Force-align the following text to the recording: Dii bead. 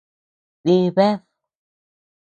Dii 0.65 0.89
bead. 0.95 1.19